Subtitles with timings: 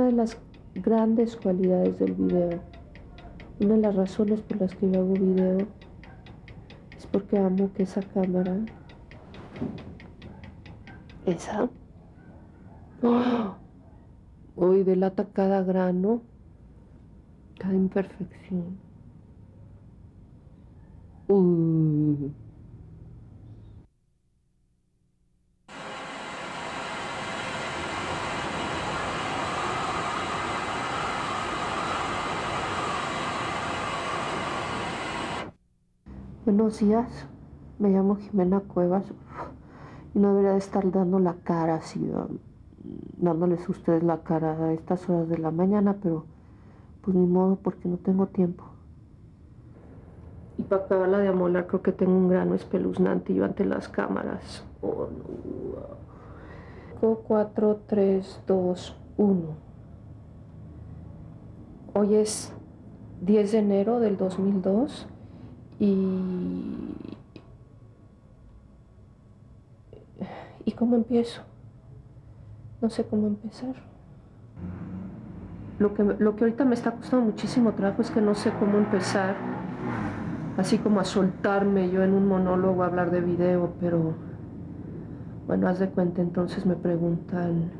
[0.00, 0.38] Una de las
[0.76, 2.58] grandes cualidades del video,
[3.60, 5.58] una de las razones por las que yo hago video,
[6.96, 8.60] es porque amo que esa cámara,
[11.26, 11.68] esa,
[13.02, 13.56] ¡oh!
[14.56, 16.22] hoy delata cada grano,
[17.58, 18.78] cada imperfección.
[21.28, 22.30] Uh.
[36.52, 37.06] Buenos días,
[37.78, 39.04] me llamo Jimena Cuevas
[40.12, 42.38] y no debería de estar dando la cara así, um,
[43.18, 46.24] dándoles a ustedes la cara a estas horas de la mañana, pero
[47.02, 48.64] pues ni modo porque no tengo tiempo.
[50.58, 54.66] Y para acabarla de amolar creo que tengo un grano espeluznante yo ante las cámaras.
[54.82, 55.06] Oh,
[57.00, 57.14] no.
[57.14, 59.40] 4, 3, 2, 1.
[61.94, 62.52] Hoy es
[63.20, 65.06] 10 de enero del 2002
[65.80, 66.94] y,
[70.64, 71.42] ¿Y cómo empiezo?
[72.82, 73.74] No sé cómo empezar.
[75.78, 78.76] Lo que, lo que ahorita me está costando muchísimo trabajo es que no sé cómo
[78.76, 79.34] empezar,
[80.58, 84.14] así como a soltarme yo en un monólogo a hablar de video, pero
[85.46, 87.70] bueno, haz de cuenta, entonces me preguntan,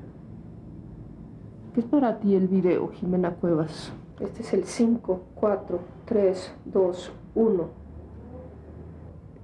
[1.74, 3.92] ¿qué es para ti el video, Jimena Cuevas?
[4.18, 7.79] Este es el 5, 4, 3, 2, 1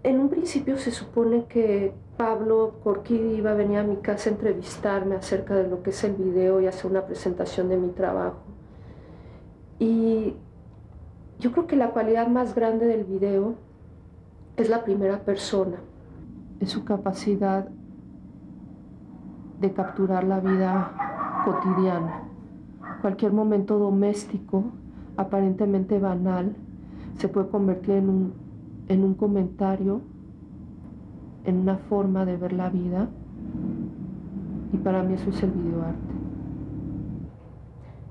[0.07, 4.35] en un principio se supone que Pablo Corquidi iba a venir a mi casa a
[4.35, 8.39] entrevistarme acerca de lo que es el video y hacer una presentación de mi trabajo.
[9.81, 10.37] Y
[11.41, 13.57] yo creo que la cualidad más grande del video
[14.57, 15.79] es la primera persona,
[16.61, 17.69] es su capacidad
[19.61, 22.23] de capturar la vida cotidiana.
[23.01, 24.67] Cualquier momento doméstico,
[25.17, 26.55] aparentemente banal,
[27.19, 28.46] se puede convertir en un
[28.89, 30.01] en un comentario,
[31.45, 33.09] en una forma de ver la vida.
[34.73, 36.15] Y para mí eso es el videoarte.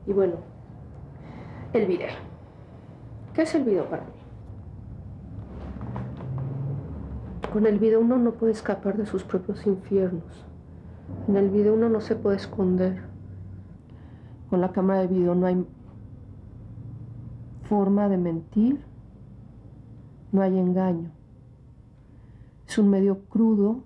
[0.08, 0.36] Y bueno,
[1.74, 2.09] el video.
[3.34, 4.12] ¿Qué es el video para mí?
[7.52, 10.46] Con el video uno no puede escapar de sus propios infiernos.
[11.28, 13.02] En el video uno no se puede esconder.
[14.50, 15.66] Con la cámara de video no hay
[17.63, 18.80] forma de mentir
[20.35, 21.12] no hay engaño.
[22.68, 23.85] Es un medio crudo.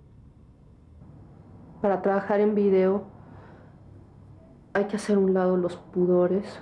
[1.81, 3.03] Para trabajar en video
[4.73, 6.59] hay que hacer un lado los pudores.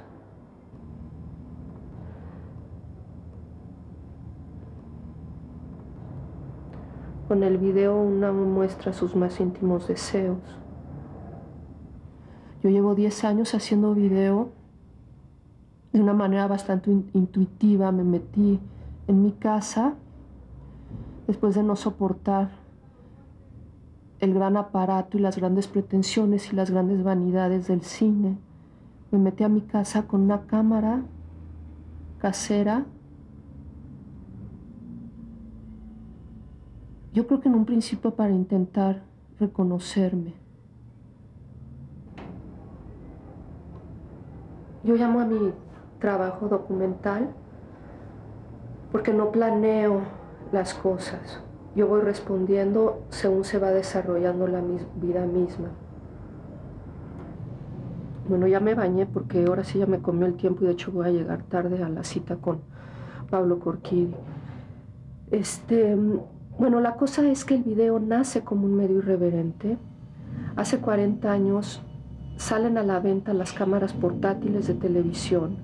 [7.28, 10.38] Con el video una muestra sus más íntimos deseos.
[12.62, 14.50] Yo llevo 10 años haciendo video
[15.94, 18.60] de una manera bastante intuitiva, me metí
[19.08, 19.96] en mi casa,
[21.26, 22.52] después de no soportar
[24.20, 28.38] el gran aparato y las grandes pretensiones y las grandes vanidades del cine,
[29.12, 31.04] me metí a mi casa con una cámara
[32.20, 32.86] casera.
[37.14, 39.04] Yo creo que en un principio para intentar
[39.40, 40.34] reconocerme.
[44.84, 45.54] Yo llamo a mi
[46.00, 47.34] trabajo documental
[48.92, 50.02] porque no planeo
[50.52, 51.42] las cosas.
[51.76, 54.62] Yo voy respondiendo según se va desarrollando la
[54.96, 55.70] vida misma.
[58.28, 60.92] Bueno, ya me bañé porque ahora sí ya me comió el tiempo y de hecho
[60.92, 62.62] voy a llegar tarde a la cita con
[63.30, 64.16] Pablo Corquidi.
[65.32, 65.96] Este,
[66.58, 69.78] bueno, la cosa es que el video nace como un medio irreverente.
[70.56, 71.82] Hace 40 años
[72.38, 75.58] salen a la venta las cámaras portátiles de televisión,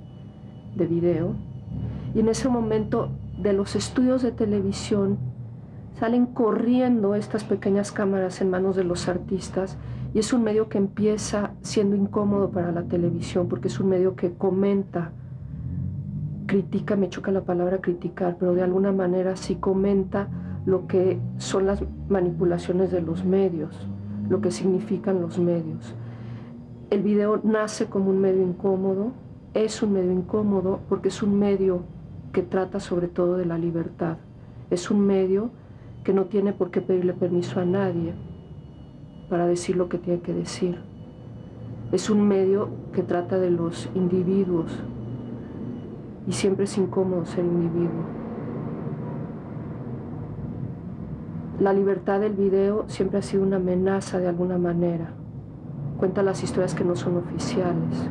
[0.75, 1.35] de video,
[2.13, 5.17] y en ese momento de los estudios de televisión
[5.99, 9.77] salen corriendo estas pequeñas cámaras en manos de los artistas
[10.13, 14.15] y es un medio que empieza siendo incómodo para la televisión porque es un medio
[14.15, 15.11] que comenta,
[16.45, 20.27] critica, me choca la palabra criticar, pero de alguna manera sí comenta
[20.65, 23.87] lo que son las manipulaciones de los medios,
[24.29, 25.95] lo que significan los medios.
[26.89, 29.13] El video nace como un medio incómodo,
[29.53, 31.83] es un medio incómodo porque es un medio
[32.33, 34.17] que trata sobre todo de la libertad.
[34.69, 35.51] Es un medio
[36.03, 38.13] que no tiene por qué pedirle permiso a nadie
[39.29, 40.79] para decir lo que tiene que decir.
[41.91, 44.83] Es un medio que trata de los individuos
[46.27, 48.03] y siempre es incómodo ser individuo.
[51.59, 55.13] La libertad del video siempre ha sido una amenaza de alguna manera.
[55.97, 58.09] Cuenta las historias que no son oficiales.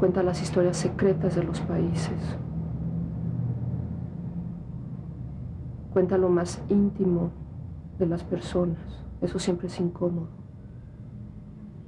[0.00, 2.16] Cuenta las historias secretas de los países,
[5.92, 7.32] cuenta lo más íntimo
[7.98, 8.78] de las personas.
[9.20, 10.28] Eso siempre es incómodo.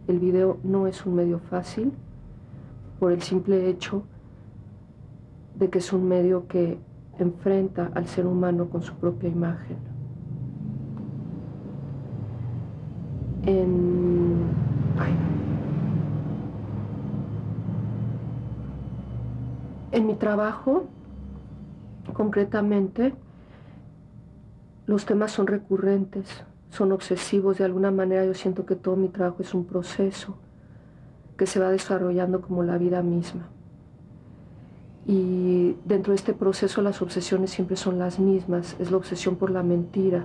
[0.09, 1.91] El video no es un medio fácil
[3.01, 4.03] por el simple hecho
[5.59, 6.79] de que es un medio que
[7.19, 9.79] enfrenta al ser humano con su propia imagen.
[13.47, 14.53] En,
[19.93, 20.87] en mi trabajo,
[22.15, 23.15] concretamente,
[24.87, 29.43] los temas son recurrentes, son obsesivos, de alguna manera yo siento que todo mi trabajo
[29.43, 30.37] es un proceso
[31.37, 33.49] que se va desarrollando como la vida misma.
[35.07, 39.51] Y dentro de este proceso las obsesiones siempre son las mismas, es la obsesión por
[39.51, 40.25] la mentira.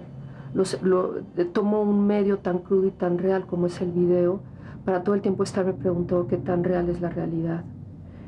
[1.53, 4.39] tomo un medio tan crudo y tan real como es el video
[4.85, 7.65] para todo el tiempo estarme preguntando qué tan real es la realidad.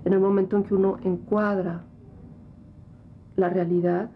[0.10, 1.84] En el momento en que uno encuadra
[3.36, 4.10] la realidad,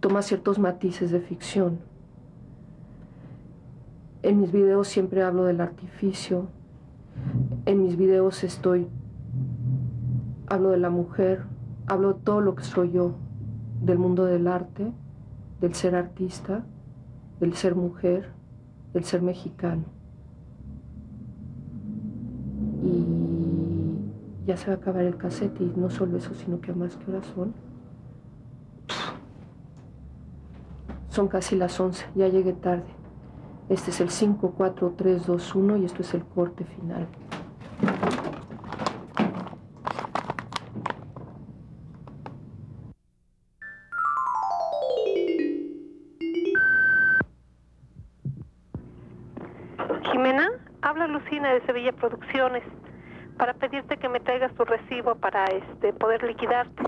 [0.00, 1.80] toma ciertos matices de ficción.
[4.22, 6.46] En mis videos siempre hablo del artificio.
[7.66, 8.88] En mis videos estoy,
[10.46, 11.42] hablo de la mujer,
[11.86, 13.16] hablo de todo lo que soy yo,
[13.82, 14.94] del mundo del arte,
[15.60, 16.64] del ser artista,
[17.38, 18.30] del ser mujer,
[18.94, 19.84] del ser mexicano.
[22.82, 23.17] Y
[24.48, 27.10] ya se va a acabar el cassette y no solo eso, sino que más que
[27.10, 27.52] horas son.
[31.10, 32.86] Son casi las 11, ya llegué tarde.
[33.68, 37.06] Este es el 5, 4, 3, 2, 1 y esto es el corte final.
[50.10, 50.48] Jimena,
[50.80, 52.62] habla Lucina de Sevilla Producciones
[53.38, 56.82] para pedirte que me traigas tu recibo para este poder liquidarte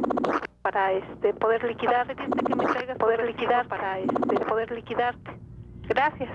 [0.62, 5.30] para este poder liquidar, pedirte que me traigas poder liquidar para este poder liquidarte.
[5.88, 6.30] Gracias.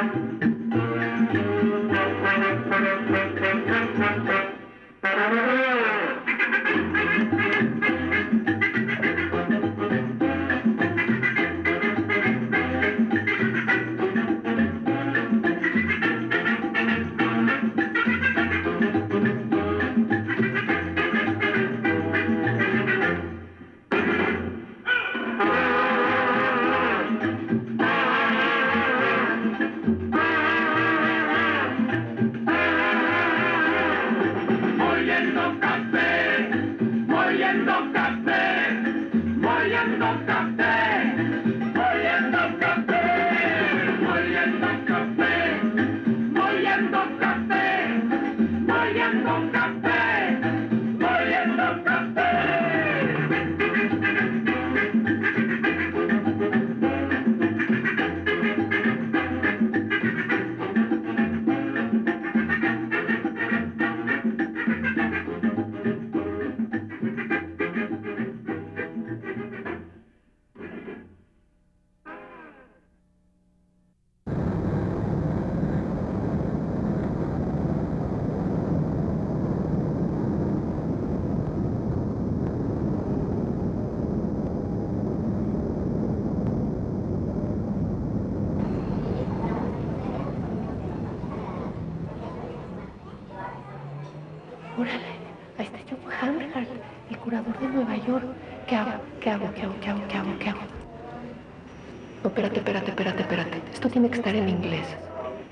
[0.00, 0.29] back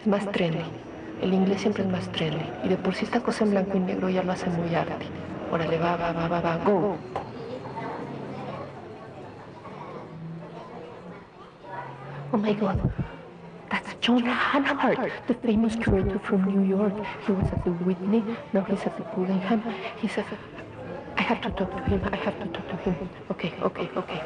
[0.08, 0.64] más trendy.
[1.22, 2.44] El inglés siempre es más trendy.
[2.64, 5.06] Y de por sí esta cosa en blanco y negro ya lo hace muy arte.
[5.52, 6.58] Órale, va, va, va, va, va.
[12.32, 12.76] Oh my God.
[14.08, 16.94] John Hanhart, the famous curator from New York.
[17.26, 18.24] He was at the Whitney,
[18.54, 19.62] now he's at the Guggenheim.
[20.00, 20.24] He says,
[21.18, 23.10] I have to talk to him, I have to talk to him.
[23.30, 24.22] Okay, okay, okay.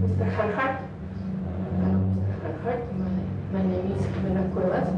[0.00, 0.32] Mr.
[0.34, 0.80] Hanhart.
[1.76, 2.40] Hello, Mr.
[2.40, 3.29] Hanford.
[3.52, 4.94] My, name is Jimena Cuevas.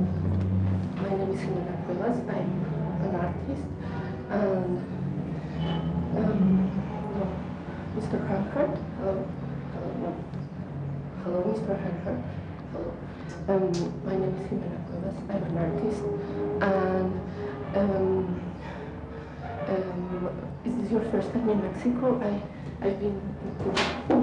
[1.00, 2.18] My name is Jimena Cuevas.
[2.28, 2.50] I'm
[3.00, 3.64] an artist.
[4.28, 4.76] And
[6.18, 6.70] um,
[7.16, 7.24] no,
[7.96, 8.18] Mr.
[8.28, 8.76] Hanhart.
[8.98, 9.14] Hello.
[9.72, 9.88] Hello.
[10.02, 10.10] No.
[11.24, 11.72] Hello, Mr.
[11.80, 12.20] Hanhart.
[12.72, 12.90] Hello.
[13.48, 13.72] Um,
[14.04, 15.16] my name is Jimena Cuevas.
[15.30, 16.02] I'm an artist.
[16.60, 17.12] And
[17.74, 18.40] um,
[19.68, 20.28] um,
[20.66, 22.20] is this your first time in Mexico?
[22.20, 24.21] I, I've been.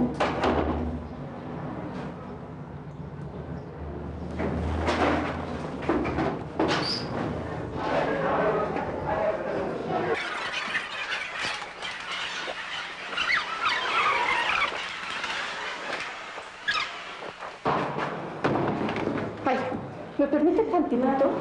[20.30, 21.32] Permite tantito?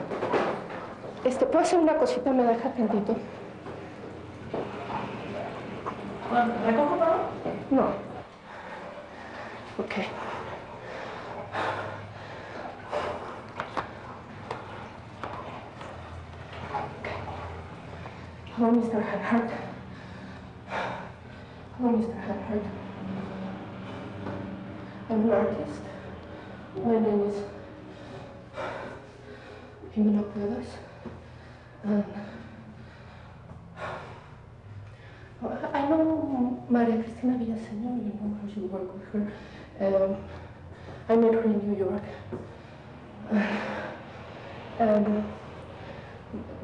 [1.25, 2.33] Este, ¿puedo hacer una cosita?
[2.33, 3.17] ¿Me deja tantito?
[6.67, 7.17] ¿Recojo todo?
[7.71, 7.83] No.
[9.79, 9.95] Ok.
[18.57, 19.03] Hello, Mr.
[19.03, 19.58] Hanhart.
[38.57, 39.33] You work with her.
[39.81, 40.17] Um,
[41.09, 42.03] I met her in New York.
[44.79, 45.25] and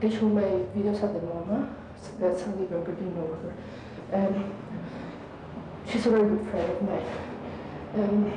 [0.00, 1.74] they show my videos at the MoMA.
[2.18, 3.52] That's Sandy Berger, you know her.
[4.16, 4.54] Um,
[5.90, 7.02] she's a very good friend of mine.
[7.94, 8.32] Um,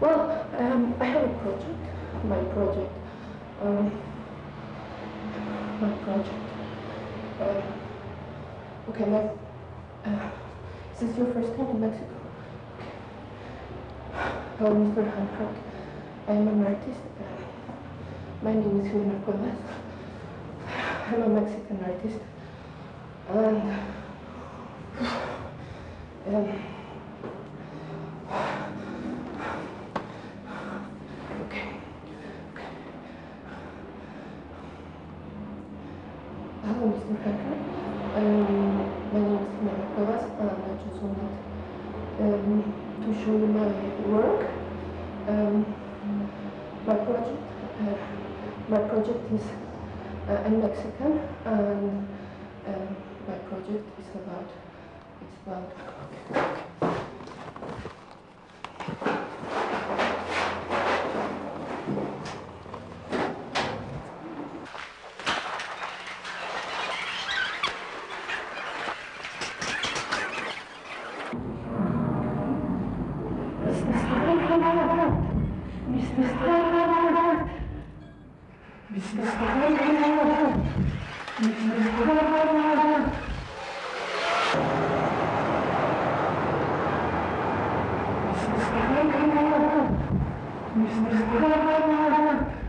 [0.00, 2.24] well, um, I have a project.
[2.24, 2.92] My project.
[3.62, 3.92] Um,
[5.80, 6.34] my project.
[7.40, 7.62] Uh,
[8.90, 9.30] okay, my
[10.10, 10.30] uh,
[10.94, 12.23] is this your first time in Mexico?
[14.58, 15.04] Hello, Mr.
[15.16, 15.56] Hancock.
[16.28, 17.00] I'm an artist.
[18.42, 19.58] My name is Jimena Cuevas.
[21.06, 22.20] I'm a Mexican artist.
[23.28, 23.94] And,
[26.26, 26.64] um,
[31.42, 31.80] okay.
[32.60, 32.92] okay.
[36.62, 37.24] Hello, Mr.
[37.24, 37.58] Hancock.
[38.14, 41.38] Um, my name is Jimena Cuevas, and I just wanted
[42.20, 43.66] um, to show you my
[44.06, 44.46] work.
[45.28, 45.66] Um,
[46.86, 47.42] my project.
[47.80, 47.96] Uh,
[48.68, 49.42] my project is
[50.28, 52.08] uh, I'm Mexican, and
[52.66, 52.96] um,
[53.26, 54.48] my project is about
[55.20, 56.93] it's about.
[89.04, 92.63] よろしくお願いします。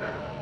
[0.00, 0.39] Yeah.